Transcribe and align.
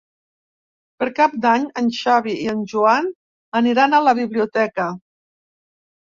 Per 1.03 1.07
Cap 1.19 1.35
d'Any 1.43 1.67
en 1.81 1.91
Xavi 1.97 2.33
i 2.47 2.47
en 2.55 2.65
Joan 2.73 3.11
aniran 3.61 3.93
a 3.93 4.01
la 4.09 4.17
biblioteca. 4.23 4.91